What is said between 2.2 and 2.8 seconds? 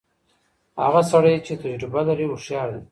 هوښیار دی.